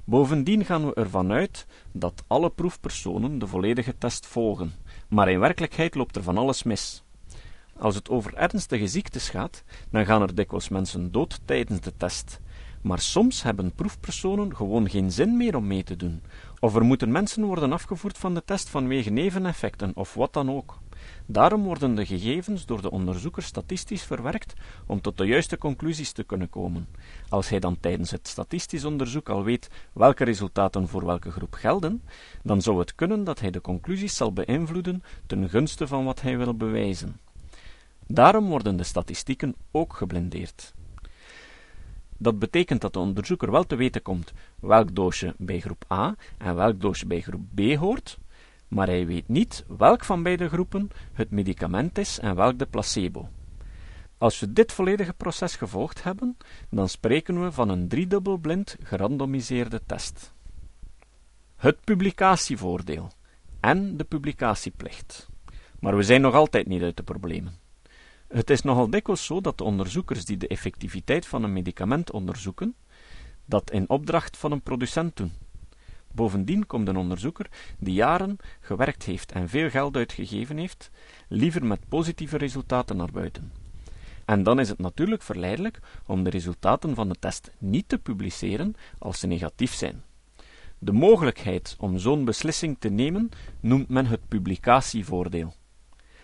Bovendien 0.03 0.65
gaan 0.65 0.85
we 0.85 0.93
ervan 0.93 1.31
uit 1.31 1.65
dat 1.91 2.23
alle 2.27 2.49
proefpersonen 2.49 3.39
de 3.39 3.47
volledige 3.47 3.97
test 3.97 4.25
volgen, 4.25 4.73
maar 5.07 5.29
in 5.29 5.39
werkelijkheid 5.39 5.95
loopt 5.95 6.15
er 6.15 6.23
van 6.23 6.37
alles 6.37 6.63
mis. 6.63 7.03
Als 7.77 7.95
het 7.95 8.09
over 8.09 8.33
ernstige 8.33 8.87
ziektes 8.87 9.29
gaat, 9.29 9.63
dan 9.89 10.05
gaan 10.05 10.21
er 10.21 10.35
dikwijls 10.35 10.69
mensen 10.69 11.11
dood 11.11 11.39
tijdens 11.45 11.79
de 11.79 11.93
test. 11.97 12.39
Maar 12.87 12.99
soms 12.99 13.43
hebben 13.43 13.71
proefpersonen 13.71 14.55
gewoon 14.55 14.89
geen 14.89 15.11
zin 15.11 15.37
meer 15.37 15.55
om 15.55 15.67
mee 15.67 15.83
te 15.83 15.95
doen, 15.95 16.21
of 16.59 16.75
er 16.75 16.85
moeten 16.85 17.11
mensen 17.11 17.43
worden 17.43 17.71
afgevoerd 17.71 18.17
van 18.17 18.33
de 18.33 18.43
test 18.45 18.69
vanwege 18.69 19.09
neveneffecten 19.09 19.91
of 19.95 20.13
wat 20.13 20.33
dan 20.33 20.51
ook. 20.51 20.79
Daarom 21.25 21.63
worden 21.63 21.95
de 21.95 22.05
gegevens 22.05 22.65
door 22.65 22.81
de 22.81 22.91
onderzoeker 22.91 23.43
statistisch 23.43 24.03
verwerkt 24.03 24.53
om 24.85 25.01
tot 25.01 25.17
de 25.17 25.25
juiste 25.25 25.57
conclusies 25.57 26.11
te 26.11 26.23
kunnen 26.23 26.49
komen. 26.49 26.87
Als 27.29 27.49
hij 27.49 27.59
dan 27.59 27.79
tijdens 27.79 28.11
het 28.11 28.27
statistisch 28.27 28.85
onderzoek 28.85 29.29
al 29.29 29.43
weet 29.43 29.69
welke 29.93 30.23
resultaten 30.23 30.87
voor 30.87 31.05
welke 31.05 31.31
groep 31.31 31.53
gelden, 31.53 32.01
dan 32.43 32.61
zou 32.61 32.79
het 32.79 32.95
kunnen 32.95 33.23
dat 33.23 33.39
hij 33.39 33.51
de 33.51 33.61
conclusies 33.61 34.15
zal 34.15 34.33
beïnvloeden 34.33 35.03
ten 35.25 35.49
gunste 35.49 35.87
van 35.87 36.05
wat 36.05 36.21
hij 36.21 36.37
wil 36.37 36.53
bewijzen. 36.53 37.19
Daarom 38.07 38.47
worden 38.47 38.77
de 38.77 38.83
statistieken 38.83 39.55
ook 39.71 39.93
geblindeerd. 39.93 40.75
Dat 42.17 42.39
betekent 42.39 42.81
dat 42.81 42.93
de 42.93 42.99
onderzoeker 42.99 43.51
wel 43.51 43.63
te 43.63 43.75
weten 43.75 44.01
komt 44.01 44.33
welk 44.59 44.95
doosje 44.95 45.35
bij 45.37 45.59
groep 45.59 45.85
A 45.91 46.15
en 46.37 46.55
welk 46.55 46.81
doosje 46.81 47.07
bij 47.07 47.21
groep 47.21 47.41
B 47.55 47.75
hoort, 47.75 48.17
maar 48.67 48.87
hij 48.87 49.05
weet 49.05 49.27
niet 49.27 49.65
welk 49.77 50.03
van 50.03 50.23
beide 50.23 50.49
groepen 50.49 50.89
het 51.13 51.31
medicament 51.31 51.97
is 51.97 52.19
en 52.19 52.35
welk 52.35 52.59
de 52.59 52.65
placebo. 52.65 53.29
Als 54.17 54.39
we 54.39 54.53
dit 54.53 54.71
volledige 54.71 55.13
proces 55.13 55.55
gevolgd 55.55 56.03
hebben, 56.03 56.37
dan 56.69 56.89
spreken 56.89 57.43
we 57.43 57.51
van 57.51 57.69
een 57.69 57.87
driedubbelblind 57.87 58.77
gerandomiseerde 58.83 59.81
test. 59.85 60.33
Het 61.55 61.83
publicatievoordeel 61.83 63.11
en 63.59 63.97
de 63.97 64.03
publicatieplicht. 64.03 65.29
Maar 65.79 65.95
we 65.95 66.03
zijn 66.03 66.21
nog 66.21 66.33
altijd 66.33 66.67
niet 66.67 66.81
uit 66.81 66.97
de 66.97 67.03
problemen. 67.03 67.66
Het 68.27 68.49
is 68.49 68.61
nogal 68.61 68.89
dikwijls 68.89 69.25
zo 69.25 69.41
dat 69.41 69.57
de 69.57 69.63
onderzoekers 69.63 70.25
die 70.25 70.37
de 70.37 70.47
effectiviteit 70.47 71.25
van 71.25 71.43
een 71.43 71.53
medicament 71.53 72.11
onderzoeken, 72.11 72.75
dat 73.45 73.71
in 73.71 73.89
opdracht 73.89 74.37
van 74.37 74.51
een 74.51 74.61
producent 74.61 75.15
doen. 75.15 75.31
Bovendien 76.11 76.65
komt 76.65 76.87
een 76.87 76.97
onderzoeker 76.97 77.49
die 77.77 77.93
jaren 77.93 78.37
gewerkt 78.59 79.03
heeft 79.03 79.31
en 79.31 79.49
veel 79.49 79.69
geld 79.69 79.95
uitgegeven 79.95 80.57
heeft, 80.57 80.91
liever 81.27 81.65
met 81.65 81.89
positieve 81.89 82.37
resultaten 82.37 82.97
naar 82.97 83.11
buiten. 83.11 83.51
En 84.25 84.43
dan 84.43 84.59
is 84.59 84.69
het 84.69 84.79
natuurlijk 84.79 85.21
verleidelijk 85.21 85.79
om 86.05 86.23
de 86.23 86.29
resultaten 86.29 86.95
van 86.95 87.09
de 87.09 87.15
test 87.19 87.51
niet 87.57 87.89
te 87.89 87.97
publiceren 87.97 88.75
als 88.97 89.19
ze 89.19 89.27
negatief 89.27 89.73
zijn. 89.73 90.03
De 90.79 90.91
mogelijkheid 90.91 91.75
om 91.79 91.97
zo'n 91.97 92.25
beslissing 92.25 92.75
te 92.79 92.89
nemen 92.89 93.29
noemt 93.59 93.89
men 93.89 94.05
het 94.05 94.27
publicatievoordeel. 94.27 95.53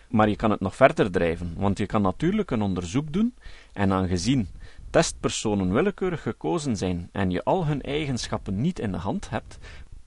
Maar 0.08 0.28
je 0.28 0.36
kan 0.36 0.50
het 0.50 0.60
nog 0.60 0.76
verder 0.76 1.10
drijven, 1.10 1.54
want 1.56 1.78
je 1.78 1.86
kan 1.86 2.02
natuurlijk 2.02 2.50
een 2.50 2.62
onderzoek 2.62 3.12
doen 3.12 3.34
en 3.72 3.92
aangezien 3.92 4.48
testpersonen 4.94 5.72
willekeurig 5.72 6.22
gekozen 6.22 6.76
zijn 6.76 7.08
en 7.12 7.30
je 7.30 7.44
al 7.44 7.66
hun 7.66 7.82
eigenschappen 7.82 8.60
niet 8.60 8.78
in 8.78 8.92
de 8.92 8.98
hand 8.98 9.30
hebt, 9.30 9.58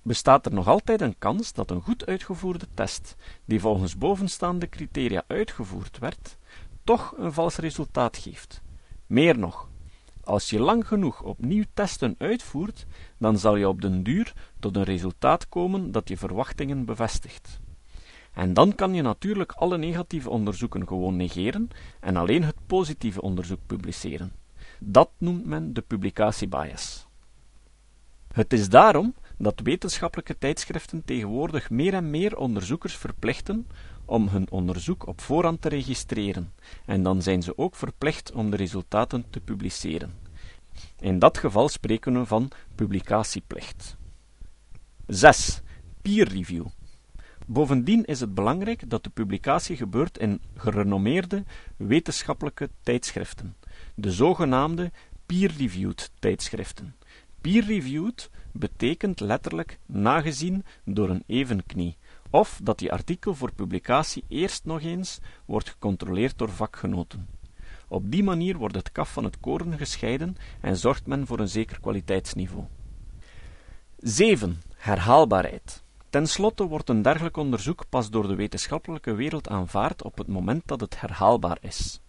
bestaat 0.01 0.45
er 0.45 0.53
nog 0.53 0.67
altijd 0.67 1.01
een 1.01 1.15
kans 1.17 1.53
dat 1.53 1.71
een 1.71 1.81
goed 1.81 2.05
uitgevoerde 2.05 2.67
test, 2.73 3.15
die 3.45 3.59
volgens 3.59 3.97
bovenstaande 3.97 4.69
criteria 4.69 5.23
uitgevoerd 5.27 5.97
werd, 5.99 6.37
toch 6.83 7.13
een 7.17 7.33
vals 7.33 7.55
resultaat 7.55 8.17
geeft. 8.17 8.61
Meer 9.05 9.39
nog, 9.39 9.69
als 10.23 10.49
je 10.49 10.59
lang 10.59 10.87
genoeg 10.87 11.21
opnieuw 11.21 11.63
testen 11.73 12.15
uitvoert, 12.17 12.85
dan 13.17 13.37
zal 13.37 13.55
je 13.55 13.67
op 13.67 13.81
den 13.81 14.03
duur 14.03 14.33
tot 14.59 14.75
een 14.75 14.83
resultaat 14.83 15.49
komen 15.49 15.91
dat 15.91 16.09
je 16.09 16.17
verwachtingen 16.17 16.85
bevestigt. 16.85 17.59
En 18.37 18.53
dan 18.53 18.75
kan 18.75 18.93
je 18.93 19.01
natuurlijk 19.01 19.51
alle 19.51 19.77
negatieve 19.77 20.29
onderzoeken 20.29 20.87
gewoon 20.87 21.15
negeren 21.15 21.69
en 21.99 22.15
alleen 22.15 22.43
het 22.43 22.55
positieve 22.65 23.21
onderzoek 23.21 23.59
publiceren. 23.65 24.31
Dat 24.79 25.09
noemt 25.17 25.45
men 25.45 25.73
de 25.73 25.81
publicatiebias. 25.81 27.07
Het 28.33 28.53
is 28.53 28.69
daarom 28.69 29.15
dat 29.37 29.59
wetenschappelijke 29.59 30.37
tijdschriften 30.37 31.05
tegenwoordig 31.05 31.69
meer 31.69 31.93
en 31.93 32.09
meer 32.09 32.37
onderzoekers 32.37 32.97
verplichten 32.97 33.67
om 34.05 34.27
hun 34.27 34.49
onderzoek 34.49 35.07
op 35.07 35.21
voorhand 35.21 35.61
te 35.61 35.69
registreren, 35.69 36.53
en 36.85 37.03
dan 37.03 37.21
zijn 37.21 37.41
ze 37.43 37.57
ook 37.57 37.75
verplicht 37.75 38.31
om 38.31 38.49
de 38.49 38.57
resultaten 38.57 39.25
te 39.29 39.39
publiceren. 39.39 40.13
In 40.99 41.19
dat 41.19 41.37
geval 41.37 41.69
spreken 41.69 42.13
we 42.13 42.25
van 42.25 42.51
publicatieplicht. 42.75 43.95
6. 45.07 45.61
Peer 46.01 46.27
review. 46.27 46.65
Bovendien 47.49 48.05
is 48.05 48.19
het 48.19 48.33
belangrijk 48.33 48.89
dat 48.89 49.03
de 49.03 49.09
publicatie 49.09 49.75
gebeurt 49.75 50.17
in 50.17 50.41
gerenommeerde 50.55 51.43
wetenschappelijke 51.77 52.69
tijdschriften, 52.81 53.55
de 53.95 54.11
zogenaamde 54.11 54.91
peer-reviewed 55.25 56.11
tijdschriften. 56.19 56.95
Peer-reviewed 57.41 58.29
betekent 58.51 59.19
letterlijk 59.19 59.79
nagezien 59.85 60.63
door 60.85 61.09
een 61.09 61.23
evenknie, 61.27 61.97
of 62.29 62.59
dat 62.63 62.79
die 62.79 62.91
artikel 62.91 63.35
voor 63.35 63.53
publicatie 63.53 64.23
eerst 64.27 64.65
nog 64.65 64.81
eens 64.81 65.19
wordt 65.45 65.69
gecontroleerd 65.69 66.37
door 66.37 66.49
vakgenoten. 66.49 67.27
Op 67.87 68.11
die 68.11 68.23
manier 68.23 68.57
wordt 68.57 68.75
het 68.75 68.91
kaf 68.91 69.13
van 69.13 69.23
het 69.23 69.39
koren 69.39 69.77
gescheiden 69.77 70.35
en 70.61 70.77
zorgt 70.77 71.07
men 71.07 71.27
voor 71.27 71.39
een 71.39 71.49
zeker 71.49 71.79
kwaliteitsniveau. 71.79 72.65
7. 73.97 74.61
Herhaalbaarheid. 74.75 75.85
Ten 76.17 76.27
slotte 76.27 76.67
wordt 76.67 76.89
een 76.89 77.01
dergelijk 77.01 77.37
onderzoek 77.37 77.83
pas 77.89 78.09
door 78.09 78.27
de 78.27 78.35
wetenschappelijke 78.35 79.13
wereld 79.13 79.49
aanvaard 79.49 80.03
op 80.03 80.17
het 80.17 80.27
moment 80.27 80.61
dat 80.65 80.79
het 80.79 80.99
herhaalbaar 81.01 81.57
is. 81.61 82.01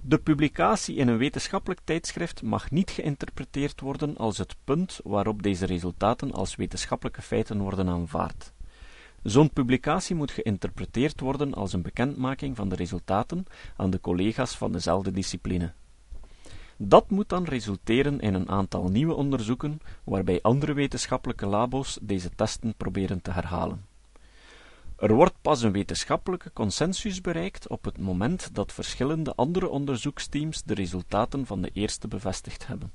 De 0.00 0.18
publicatie 0.18 0.96
in 0.96 1.08
een 1.08 1.16
wetenschappelijk 1.16 1.80
tijdschrift 1.84 2.42
mag 2.42 2.70
niet 2.70 2.90
geïnterpreteerd 2.90 3.80
worden 3.80 4.16
als 4.16 4.38
het 4.38 4.56
punt 4.64 5.00
waarop 5.04 5.42
deze 5.42 5.66
resultaten 5.66 6.32
als 6.32 6.56
wetenschappelijke 6.56 7.22
feiten 7.22 7.58
worden 7.60 7.88
aanvaard. 7.88 8.52
Zo'n 9.22 9.52
publicatie 9.52 10.16
moet 10.16 10.30
geïnterpreteerd 10.30 11.20
worden 11.20 11.54
als 11.54 11.72
een 11.72 11.82
bekendmaking 11.82 12.56
van 12.56 12.68
de 12.68 12.76
resultaten 12.76 13.44
aan 13.76 13.90
de 13.90 14.00
collega's 14.00 14.56
van 14.56 14.72
dezelfde 14.72 15.10
discipline. 15.10 15.72
Dat 16.84 17.10
moet 17.10 17.28
dan 17.28 17.44
resulteren 17.44 18.20
in 18.20 18.34
een 18.34 18.48
aantal 18.48 18.88
nieuwe 18.88 19.14
onderzoeken, 19.14 19.80
waarbij 20.04 20.42
andere 20.42 20.72
wetenschappelijke 20.72 21.46
labo's 21.46 21.98
deze 22.02 22.30
testen 22.34 22.74
proberen 22.76 23.22
te 23.22 23.30
herhalen. 23.30 23.86
Er 24.96 25.14
wordt 25.14 25.34
pas 25.42 25.62
een 25.62 25.72
wetenschappelijke 25.72 26.52
consensus 26.52 27.20
bereikt 27.20 27.68
op 27.68 27.84
het 27.84 27.98
moment 27.98 28.54
dat 28.54 28.72
verschillende 28.72 29.34
andere 29.34 29.68
onderzoeksteams 29.68 30.62
de 30.62 30.74
resultaten 30.74 31.46
van 31.46 31.62
de 31.62 31.70
eerste 31.72 32.08
bevestigd 32.08 32.66
hebben. 32.66 32.92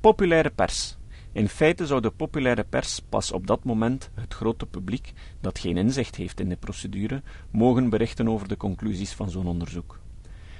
Populaire 0.00 0.50
pers. 0.50 0.96
In 1.32 1.48
feite 1.48 1.86
zou 1.86 2.00
de 2.00 2.10
populaire 2.10 2.64
pers 2.64 3.00
pas 3.00 3.32
op 3.32 3.46
dat 3.46 3.64
moment 3.64 4.10
het 4.14 4.34
grote 4.34 4.66
publiek, 4.66 5.12
dat 5.40 5.58
geen 5.58 5.76
inzicht 5.76 6.16
heeft 6.16 6.40
in 6.40 6.48
de 6.48 6.56
procedure, 6.56 7.22
mogen 7.50 7.88
berichten 7.88 8.28
over 8.28 8.48
de 8.48 8.56
conclusies 8.56 9.12
van 9.12 9.30
zo'n 9.30 9.46
onderzoek. 9.46 9.98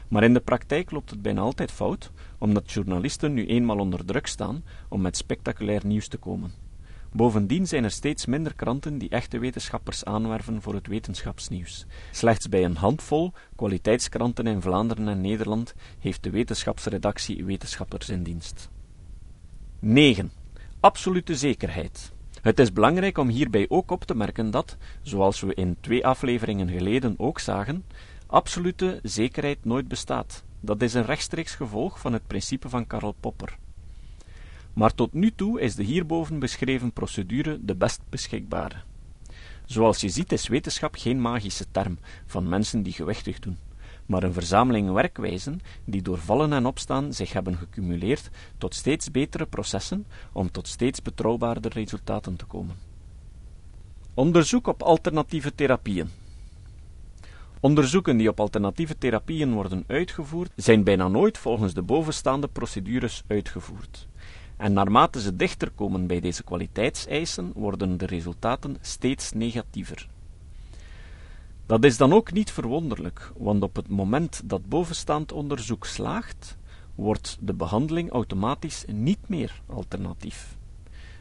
Maar 0.08 0.24
in 0.24 0.34
de 0.34 0.40
praktijk 0.40 0.90
loopt 0.90 1.10
het 1.10 1.22
bijna 1.22 1.40
altijd 1.40 1.72
fout, 1.72 2.10
omdat 2.38 2.72
journalisten 2.72 3.34
nu 3.34 3.46
eenmaal 3.46 3.78
onder 3.78 4.04
druk 4.04 4.26
staan 4.26 4.64
om 4.88 5.00
met 5.00 5.16
spectaculair 5.16 5.86
nieuws 5.86 6.08
te 6.08 6.16
komen. 6.16 6.52
Bovendien 7.12 7.66
zijn 7.66 7.84
er 7.84 7.90
steeds 7.90 8.26
minder 8.26 8.54
kranten 8.54 8.98
die 8.98 9.08
echte 9.08 9.38
wetenschappers 9.38 10.04
aanwerven 10.04 10.62
voor 10.62 10.74
het 10.74 10.86
wetenschapsnieuws. 10.86 11.86
Slechts 12.10 12.48
bij 12.48 12.64
een 12.64 12.76
handvol 12.76 13.32
kwaliteitskranten 13.56 14.46
in 14.46 14.62
Vlaanderen 14.62 15.08
en 15.08 15.20
Nederland 15.20 15.74
heeft 15.98 16.22
de 16.22 16.30
wetenschapsredactie 16.30 17.44
wetenschappers 17.44 18.08
in 18.08 18.22
dienst. 18.22 18.70
9. 19.78 20.30
Absolute 20.80 21.36
zekerheid. 21.36 22.12
Het 22.42 22.58
is 22.58 22.72
belangrijk 22.72 23.18
om 23.18 23.28
hierbij 23.28 23.66
ook 23.68 23.90
op 23.90 24.04
te 24.04 24.14
merken 24.14 24.50
dat, 24.50 24.76
zoals 25.02 25.40
we 25.40 25.54
in 25.54 25.76
twee 25.80 26.06
afleveringen 26.06 26.68
geleden 26.68 27.14
ook 27.16 27.38
zagen, 27.38 27.84
absolute 28.30 29.00
zekerheid 29.02 29.64
nooit 29.64 29.88
bestaat. 29.88 30.44
Dat 30.60 30.82
is 30.82 30.94
een 30.94 31.04
rechtstreeks 31.04 31.54
gevolg 31.54 32.00
van 32.00 32.12
het 32.12 32.26
principe 32.26 32.68
van 32.68 32.86
Karl 32.86 33.14
Popper. 33.20 33.58
Maar 34.72 34.94
tot 34.94 35.12
nu 35.12 35.32
toe 35.34 35.60
is 35.60 35.74
de 35.74 35.82
hierboven 35.82 36.38
beschreven 36.38 36.92
procedure 36.92 37.58
de 37.64 37.74
best 37.74 38.00
beschikbare. 38.08 38.76
Zoals 39.64 40.00
je 40.00 40.08
ziet 40.08 40.32
is 40.32 40.48
wetenschap 40.48 40.94
geen 40.94 41.20
magische 41.20 41.70
term 41.70 41.98
van 42.26 42.48
mensen 42.48 42.82
die 42.82 42.92
gewichtig 42.92 43.38
doen, 43.38 43.58
maar 44.06 44.22
een 44.22 44.32
verzameling 44.32 44.92
werkwijzen 44.92 45.60
die 45.84 46.02
door 46.02 46.18
vallen 46.18 46.52
en 46.52 46.66
opstaan 46.66 47.12
zich 47.12 47.32
hebben 47.32 47.56
gecumuleerd 47.56 48.30
tot 48.58 48.74
steeds 48.74 49.10
betere 49.10 49.46
processen 49.46 50.06
om 50.32 50.50
tot 50.50 50.68
steeds 50.68 51.02
betrouwbaarder 51.02 51.72
resultaten 51.72 52.36
te 52.36 52.44
komen. 52.44 52.76
Onderzoek 54.14 54.66
op 54.66 54.82
alternatieve 54.82 55.54
therapieën. 55.54 56.17
Onderzoeken 57.60 58.16
die 58.16 58.28
op 58.28 58.40
alternatieve 58.40 58.98
therapieën 58.98 59.52
worden 59.52 59.84
uitgevoerd, 59.86 60.50
zijn 60.56 60.84
bijna 60.84 61.08
nooit 61.08 61.38
volgens 61.38 61.74
de 61.74 61.82
bovenstaande 61.82 62.48
procedures 62.48 63.22
uitgevoerd. 63.26 64.06
En 64.56 64.72
naarmate 64.72 65.20
ze 65.20 65.36
dichter 65.36 65.70
komen 65.70 66.06
bij 66.06 66.20
deze 66.20 66.42
kwaliteitseisen, 66.42 67.52
worden 67.54 67.98
de 67.98 68.06
resultaten 68.06 68.76
steeds 68.80 69.32
negatiever. 69.32 70.08
Dat 71.66 71.84
is 71.84 71.96
dan 71.96 72.12
ook 72.12 72.32
niet 72.32 72.50
verwonderlijk, 72.50 73.32
want 73.36 73.62
op 73.62 73.76
het 73.76 73.88
moment 73.88 74.40
dat 74.44 74.68
bovenstaand 74.68 75.32
onderzoek 75.32 75.86
slaagt, 75.86 76.56
wordt 76.94 77.36
de 77.40 77.54
behandeling 77.54 78.10
automatisch 78.10 78.84
niet 78.86 79.28
meer 79.28 79.60
alternatief. 79.66 80.56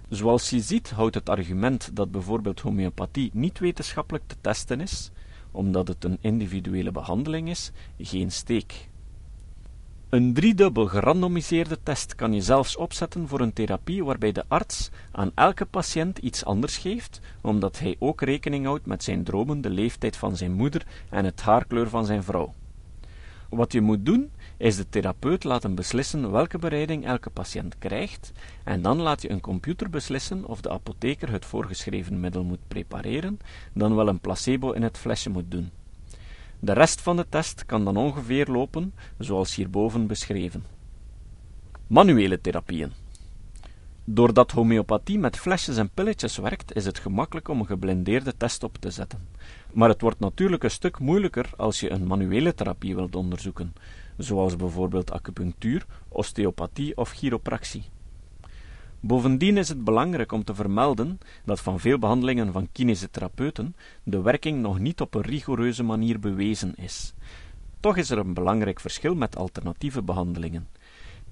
Zoals 0.09 0.49
je 0.49 0.59
ziet 0.59 0.89
houdt 0.89 1.15
het 1.15 1.29
argument 1.29 1.89
dat 1.93 2.11
bijvoorbeeld 2.11 2.59
homeopathie 2.59 3.29
niet 3.33 3.59
wetenschappelijk 3.59 4.23
te 4.27 4.35
testen 4.41 4.81
is, 4.81 5.11
omdat 5.57 5.87
het 5.87 6.03
een 6.03 6.17
individuele 6.21 6.91
behandeling 6.91 7.49
is, 7.49 7.71
geen 7.99 8.31
steek. 8.31 8.89
Een 10.09 10.33
driedubbel 10.33 10.85
gerandomiseerde 10.85 11.77
test 11.83 12.15
kan 12.15 12.33
je 12.33 12.41
zelfs 12.41 12.75
opzetten 12.75 13.27
voor 13.27 13.39
een 13.39 13.53
therapie 13.53 14.03
waarbij 14.03 14.31
de 14.31 14.43
arts 14.47 14.89
aan 15.11 15.31
elke 15.35 15.65
patiënt 15.65 16.17
iets 16.17 16.45
anders 16.45 16.77
geeft, 16.77 17.19
omdat 17.41 17.79
hij 17.79 17.95
ook 17.99 18.21
rekening 18.21 18.65
houdt 18.65 18.85
met 18.85 19.03
zijn 19.03 19.23
dromen, 19.23 19.61
de 19.61 19.69
leeftijd 19.69 20.17
van 20.17 20.35
zijn 20.35 20.51
moeder 20.51 20.85
en 21.09 21.25
het 21.25 21.41
haarkleur 21.41 21.89
van 21.89 22.05
zijn 22.05 22.23
vrouw. 22.23 22.53
Wat 23.49 23.71
je 23.71 23.81
moet 23.81 24.05
doen, 24.05 24.31
is 24.57 24.75
de 24.75 24.89
therapeut 24.89 25.43
laten 25.43 25.75
beslissen 25.75 26.31
welke 26.31 26.57
bereiding 26.57 27.05
elke 27.05 27.29
patiënt 27.29 27.77
krijgt, 27.77 28.31
en 28.63 28.81
dan 28.81 29.01
laat 29.01 29.21
je 29.21 29.31
een 29.31 29.41
computer 29.41 29.89
beslissen 29.89 30.45
of 30.45 30.61
de 30.61 30.69
apotheker 30.69 31.31
het 31.31 31.45
voorgeschreven 31.45 32.19
middel 32.19 32.43
moet 32.43 32.67
prepareren, 32.67 33.39
dan 33.73 33.95
wel 33.95 34.07
een 34.07 34.19
placebo 34.19 34.71
in 34.71 34.81
het 34.81 34.97
flesje 34.97 35.29
moet 35.29 35.51
doen. 35.51 35.71
De 36.59 36.73
rest 36.73 37.01
van 37.01 37.15
de 37.15 37.25
test 37.29 37.65
kan 37.65 37.85
dan 37.85 37.97
ongeveer 37.97 38.47
lopen 38.47 38.93
zoals 39.17 39.55
hierboven 39.55 40.07
beschreven. 40.07 40.63
Manuele 41.87 42.41
therapieën. 42.41 42.91
Doordat 44.03 44.51
homeopathie 44.51 45.19
met 45.19 45.37
flesjes 45.37 45.77
en 45.77 45.89
pilletjes 45.93 46.37
werkt, 46.37 46.75
is 46.75 46.85
het 46.85 46.99
gemakkelijk 46.99 47.47
om 47.47 47.59
een 47.59 47.65
geblindeerde 47.65 48.37
test 48.37 48.63
op 48.63 48.77
te 48.77 48.91
zetten. 48.91 49.27
Maar 49.73 49.89
het 49.89 50.01
wordt 50.01 50.19
natuurlijk 50.19 50.63
een 50.63 50.71
stuk 50.71 50.99
moeilijker 50.99 51.49
als 51.57 51.79
je 51.79 51.89
een 51.89 52.07
manuele 52.07 52.53
therapie 52.53 52.95
wilt 52.95 53.15
onderzoeken, 53.15 53.73
zoals 54.17 54.55
bijvoorbeeld 54.55 55.11
acupunctuur, 55.11 55.85
osteopathie 56.07 56.97
of 56.97 57.11
chiropractie. 57.11 57.83
Bovendien 58.99 59.57
is 59.57 59.69
het 59.69 59.83
belangrijk 59.83 60.31
om 60.31 60.43
te 60.43 60.55
vermelden 60.55 61.19
dat 61.45 61.61
van 61.61 61.79
veel 61.79 61.99
behandelingen 61.99 62.51
van 62.51 62.69
kinesitherapeuten 62.71 63.75
de 64.03 64.21
werking 64.21 64.61
nog 64.61 64.79
niet 64.79 65.01
op 65.01 65.13
een 65.13 65.21
rigoureuze 65.21 65.83
manier 65.83 66.19
bewezen 66.19 66.75
is. 66.75 67.13
Toch 67.79 67.97
is 67.97 68.09
er 68.09 68.17
een 68.17 68.33
belangrijk 68.33 68.79
verschil 68.79 69.15
met 69.15 69.35
alternatieve 69.35 70.01
behandelingen. 70.03 70.67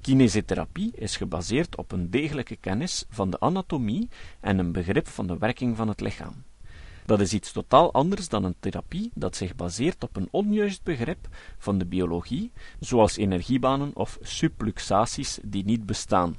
Kinesiotherapie 0.01 0.92
is 0.96 1.18
gebaseerd 1.18 1.77
op 1.77 1.92
een 1.92 2.10
degelijke 2.10 2.56
kennis 2.56 3.06
van 3.10 3.30
de 3.30 3.39
anatomie 3.39 4.10
en 4.39 4.58
een 4.60 4.72
begrip 4.72 5.08
van 5.08 5.27
de 5.27 5.38
werking 5.38 5.75
van 5.77 5.88
het 5.88 6.01
lichaam. 6.01 6.44
Dat 7.05 7.19
is 7.19 7.33
iets 7.33 7.51
totaal 7.51 7.93
anders 7.93 8.29
dan 8.29 8.43
een 8.43 8.55
therapie 8.59 9.12
dat 9.13 9.35
zich 9.35 9.55
baseert 9.55 10.03
op 10.03 10.15
een 10.15 10.27
onjuist 10.31 10.83
begrip 10.83 11.27
van 11.57 11.77
de 11.77 11.85
biologie, 11.85 12.51
zoals 12.79 13.17
energiebanen 13.17 13.91
of 13.93 14.17
subluxaties 14.21 15.39
die 15.43 15.65
niet 15.65 15.85
bestaan. 15.85 16.38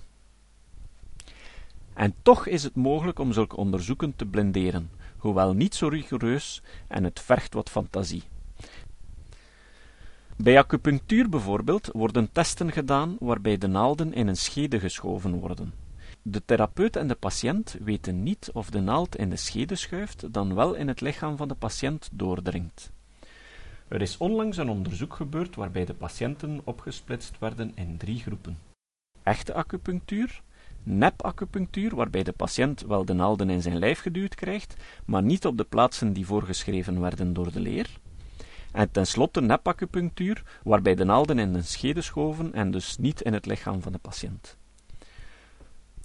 En 1.94 2.14
toch 2.22 2.46
is 2.46 2.62
het 2.62 2.74
mogelijk 2.74 3.18
om 3.18 3.32
zulke 3.32 3.56
onderzoeken 3.56 4.16
te 4.16 4.26
blinderen, 4.26 4.90
hoewel 5.16 5.52
niet 5.52 5.74
zo 5.74 5.88
rigoureus 5.88 6.62
en 6.88 7.04
het 7.04 7.20
vergt 7.20 7.54
wat 7.54 7.70
fantasie. 7.70 8.22
Bij 10.36 10.58
acupunctuur 10.58 11.28
bijvoorbeeld 11.28 11.88
worden 11.92 12.32
testen 12.32 12.72
gedaan 12.72 13.16
waarbij 13.20 13.58
de 13.58 13.66
naalden 13.66 14.12
in 14.14 14.26
een 14.26 14.36
schede 14.36 14.80
geschoven 14.80 15.38
worden. 15.40 15.85
De 16.28 16.44
therapeut 16.44 16.96
en 16.96 17.06
de 17.06 17.14
patiënt 17.14 17.76
weten 17.80 18.22
niet 18.22 18.50
of 18.52 18.70
de 18.70 18.80
naald 18.80 19.16
in 19.16 19.30
de 19.30 19.36
schede 19.36 19.74
schuift, 19.74 20.32
dan 20.32 20.54
wel 20.54 20.74
in 20.74 20.88
het 20.88 21.00
lichaam 21.00 21.36
van 21.36 21.48
de 21.48 21.54
patiënt 21.54 22.08
doordringt. 22.12 22.90
Er 23.88 24.02
is 24.02 24.16
onlangs 24.16 24.56
een 24.56 24.68
onderzoek 24.68 25.14
gebeurd 25.14 25.54
waarbij 25.54 25.84
de 25.84 25.94
patiënten 25.94 26.60
opgesplitst 26.64 27.38
werden 27.38 27.72
in 27.74 27.96
drie 27.96 28.18
groepen. 28.18 28.58
Echte 29.22 29.54
acupunctuur, 29.54 30.42
nep-acupunctuur, 30.82 31.94
waarbij 31.94 32.22
de 32.22 32.32
patiënt 32.32 32.80
wel 32.80 33.04
de 33.04 33.12
naalden 33.12 33.50
in 33.50 33.62
zijn 33.62 33.78
lijf 33.78 34.00
geduwd 34.00 34.34
krijgt, 34.34 34.76
maar 35.04 35.22
niet 35.22 35.46
op 35.46 35.56
de 35.56 35.64
plaatsen 35.64 36.12
die 36.12 36.26
voorgeschreven 36.26 37.00
werden 37.00 37.32
door 37.32 37.52
de 37.52 37.60
leer, 37.60 37.98
en 38.72 38.90
tenslotte 38.90 39.40
nepacupunctuur, 39.40 40.42
waarbij 40.64 40.94
de 40.94 41.04
naalden 41.04 41.38
in 41.38 41.52
de 41.52 41.62
schede 41.62 42.02
schoven 42.02 42.52
en 42.52 42.70
dus 42.70 42.98
niet 42.98 43.20
in 43.20 43.32
het 43.32 43.46
lichaam 43.46 43.82
van 43.82 43.92
de 43.92 43.98
patiënt. 43.98 44.56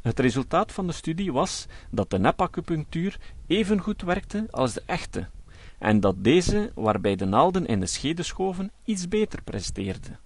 Het 0.01 0.19
resultaat 0.19 0.71
van 0.71 0.87
de 0.87 0.93
studie 0.93 1.31
was 1.33 1.67
dat 1.89 2.09
de 2.09 2.19
nepacupunctuur 2.19 3.19
even 3.47 3.79
goed 3.79 4.01
werkte 4.01 4.47
als 4.51 4.73
de 4.73 4.83
echte, 4.85 5.27
en 5.79 5.99
dat 5.99 6.23
deze, 6.23 6.71
waarbij 6.75 7.15
de 7.15 7.25
naalden 7.25 7.65
in 7.65 7.79
de 7.79 7.85
schede 7.85 8.23
schoven, 8.23 8.71
iets 8.85 9.07
beter 9.07 9.41
presteerde. 9.43 10.17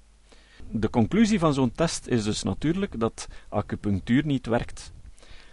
De 0.72 0.89
conclusie 0.89 1.39
van 1.39 1.53
zo'n 1.53 1.72
test 1.72 2.08
is 2.08 2.24
dus 2.24 2.44
natuurlijk 2.44 3.00
dat 3.00 3.27
acupunctuur 3.50 4.25
niet 4.25 4.46
werkt. 4.46 4.94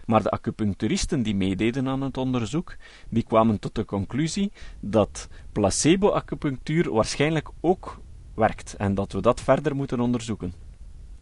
Maar 0.05 0.23
de 0.23 0.29
acupuncturisten 0.29 1.23
die 1.23 1.35
meededen 1.35 1.87
aan 1.87 2.01
het 2.01 2.17
onderzoek, 2.17 2.75
die 3.09 3.23
kwamen 3.23 3.59
tot 3.59 3.75
de 3.75 3.85
conclusie 3.85 4.51
dat 4.79 5.27
placebo-acupunctuur 5.51 6.91
waarschijnlijk 6.91 7.49
ook 7.61 7.99
werkt 8.35 8.75
en 8.75 8.95
dat 8.95 9.11
we 9.11 9.21
dat 9.21 9.41
verder 9.41 9.75
moeten 9.75 9.99
onderzoeken. 9.99 10.53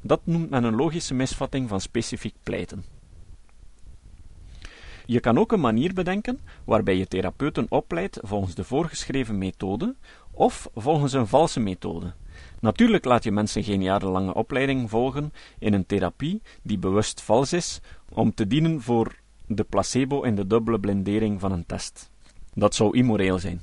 Dat 0.02 0.22
noemt 0.24 0.50
men 0.50 0.64
een 0.64 0.76
logische 0.76 1.14
misvatting 1.14 1.70
van 1.70 1.82
specifiek 1.82 2.36
pleiten. 2.44 2.86
Je 5.06 5.20
kan 5.20 5.38
ook 5.38 5.52
een 5.52 5.60
manier 5.60 5.94
bedenken 5.94 6.40
waarbij 6.64 6.98
je 6.98 7.08
therapeuten 7.08 7.66
opleidt 7.70 8.20
volgens 8.22 8.56
de 8.56 8.64
voorgeschreven 8.64 9.38
methode 9.38 9.96
of 10.32 10.70
volgens 10.76 11.14
een 11.14 11.28
valse 11.28 11.60
methode. 11.60 12.14
Natuurlijk 12.60 13.06
laat 13.06 13.24
je 13.24 13.32
mensen 13.32 13.64
geen 13.64 13.82
jarenlange 13.82 14.34
opleiding 14.34 14.90
volgen 14.90 15.34
in 15.60 15.74
een 15.74 15.86
therapie 15.86 16.42
die 16.62 16.78
bewust 16.78 17.22
vals 17.22 17.54
is, 17.54 17.80
om 18.10 18.34
te 18.34 18.48
dienen 18.48 18.82
voor 18.82 19.16
de 19.48 19.64
placebo 19.64 20.22
in 20.22 20.36
de 20.36 20.48
dubbele 20.48 20.80
blindering 20.80 21.40
van 21.40 21.52
een 21.52 21.66
test. 21.66 22.12
Dat 22.54 22.76
zou 22.76 22.98
immoreel 22.98 23.40
zijn. 23.40 23.62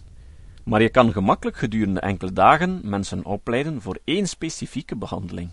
Maar 0.64 0.82
je 0.82 0.88
kan 0.88 1.12
gemakkelijk 1.12 1.56
gedurende 1.56 2.00
enkele 2.00 2.32
dagen 2.32 2.80
mensen 2.82 3.24
opleiden 3.24 3.82
voor 3.82 3.98
één 4.04 4.28
specifieke 4.28 4.96
behandeling. 4.96 5.50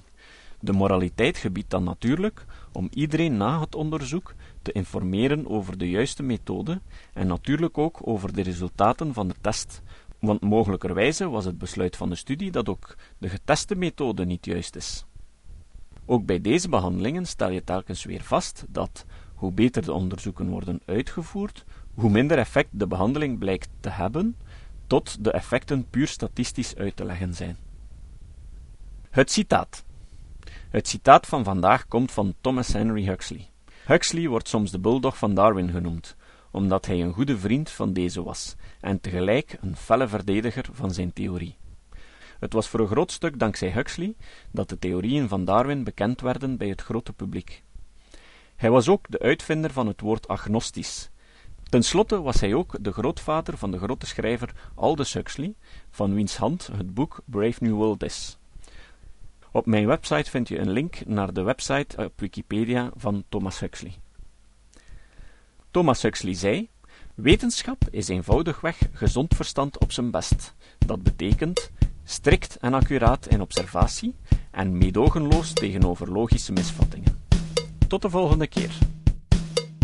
De 0.65 0.74
moraliteit 0.74 1.38
gebiedt 1.38 1.69
dan 1.69 1.84
natuurlijk 1.84 2.45
om 2.72 2.88
iedereen 2.93 3.38
na 3.38 3.60
het 3.60 3.75
onderzoek 3.75 4.34
te 4.62 4.72
informeren 4.72 5.48
over 5.48 5.77
de 5.77 5.89
juiste 5.89 6.24
methode 6.24 6.81
en 7.13 7.27
natuurlijk 7.27 7.77
ook 7.77 8.00
over 8.03 8.34
de 8.34 8.41
resultaten 8.41 9.13
van 9.13 9.27
de 9.27 9.36
test, 9.41 9.81
want 10.19 10.41
mogelijkerwijze 10.41 11.29
was 11.29 11.45
het 11.45 11.57
besluit 11.57 11.95
van 11.95 12.10
de 12.10 12.15
studie 12.15 12.51
dat 12.51 12.69
ook 12.69 12.95
de 13.17 13.29
geteste 13.29 13.75
methode 13.75 14.25
niet 14.25 14.45
juist 14.45 14.75
is. 14.75 15.05
Ook 16.05 16.25
bij 16.25 16.41
deze 16.41 16.69
behandelingen 16.69 17.25
stel 17.25 17.50
je 17.50 17.63
telkens 17.63 18.03
weer 18.03 18.24
vast 18.24 18.65
dat, 18.69 19.05
hoe 19.36 19.51
beter 19.51 19.86
de 19.86 19.93
onderzoeken 19.93 20.50
worden 20.50 20.81
uitgevoerd, 20.86 21.65
hoe 21.93 22.10
minder 22.10 22.38
effect 22.38 22.69
de 22.72 22.88
behandeling 22.88 23.39
blijkt 23.39 23.69
te 23.79 23.89
hebben, 23.89 24.36
tot 24.88 25.24
de 25.24 25.31
effecten 25.31 25.89
puur 25.89 26.07
statistisch 26.07 26.75
uit 26.75 26.95
te 26.95 27.05
leggen 27.05 27.34
zijn. 27.34 27.57
Het 29.10 29.31
citaat. 29.31 29.85
Het 30.75 30.88
citaat 30.88 31.25
van 31.25 31.44
vandaag 31.44 31.88
komt 31.88 32.12
van 32.12 32.34
Thomas 32.41 32.74
Henry 32.74 33.05
Huxley. 33.05 33.50
Huxley 33.86 34.27
wordt 34.27 34.48
soms 34.48 34.72
de 34.72 34.79
bulldog 34.79 35.17
van 35.17 35.34
Darwin 35.34 35.70
genoemd, 35.72 36.15
omdat 36.51 36.86
hij 36.86 37.01
een 37.01 37.13
goede 37.13 37.38
vriend 37.38 37.70
van 37.70 37.94
deze 37.94 38.24
was 38.24 38.55
en 38.79 39.01
tegelijk 39.01 39.58
een 39.62 39.75
felle 39.75 40.08
verdediger 40.08 40.65
van 40.72 40.91
zijn 40.91 41.13
theorie. 41.13 41.58
Het 42.39 42.53
was 42.53 42.67
voor 42.67 42.79
een 42.79 42.88
groot 42.88 43.12
stuk 43.12 43.39
dankzij 43.39 43.71
Huxley 43.71 44.15
dat 44.52 44.69
de 44.69 44.80
theorieën 44.80 45.28
van 45.28 45.45
Darwin 45.45 45.84
bekend 45.84 46.21
werden 46.21 46.58
bij 46.58 46.67
het 46.67 46.82
grote 46.82 47.13
publiek. 47.13 47.63
Hij 48.56 48.69
was 48.69 48.88
ook 48.88 49.06
de 49.10 49.19
uitvinder 49.19 49.71
van 49.71 49.88
het 49.88 50.02
woord 50.02 50.28
agnostisch. 50.28 51.10
Ten 51.69 51.84
slotte 51.84 52.21
was 52.21 52.39
hij 52.39 52.54
ook 52.54 52.84
de 52.84 52.91
grootvader 52.91 53.58
van 53.58 53.71
de 53.71 53.78
grote 53.78 54.06
schrijver 54.06 54.54
Aldous 54.73 55.13
Huxley, 55.13 55.54
van 55.89 56.13
wiens 56.13 56.38
hand 56.38 56.67
het 56.67 56.93
boek 56.93 57.21
Brave 57.26 57.63
New 57.63 57.76
World 57.76 58.04
is. 58.04 58.38
Op 59.56 59.65
mijn 59.65 59.88
website 59.88 60.30
vind 60.30 60.48
je 60.48 60.60
een 60.60 60.72
link 60.72 61.06
naar 61.06 61.34
de 61.34 61.41
website 61.41 61.98
op 61.98 62.12
Wikipedia 62.15 62.91
van 62.96 63.24
Thomas 63.30 63.60
Huxley. 63.60 63.94
Thomas 65.72 66.02
Huxley 66.02 66.34
zei: 66.34 66.70
Wetenschap 67.13 67.84
is 67.91 68.08
eenvoudigweg 68.08 68.78
gezond 68.94 69.36
verstand 69.36 69.80
op 69.80 69.91
zijn 69.91 70.12
best. 70.12 70.54
Dat 70.78 71.04
betekent 71.04 71.72
strikt 72.04 72.58
en 72.58 72.74
accuraat 72.74 73.28
in 73.28 73.41
observatie 73.41 74.15
en 74.52 74.78
meedogenloos 74.78 75.54
tegenover 75.54 76.12
logische 76.12 76.52
misvattingen. 76.52 77.26
Tot 77.88 78.02
de 78.02 78.10
volgende 78.10 78.48
keer. 78.48 78.78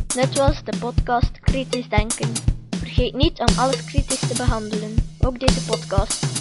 Dit 0.08 0.38
was 0.38 0.64
de 0.64 0.78
podcast 0.80 1.40
Kritisch 1.40 1.90
Denken. 1.90 2.32
Vergeet 2.70 3.14
niet 3.14 3.40
om 3.40 3.58
alles 3.58 3.84
kritisch 3.84 4.28
te 4.28 4.34
behandelen, 4.38 4.96
ook 5.20 5.40
deze 5.40 5.66
podcast. 5.66 6.41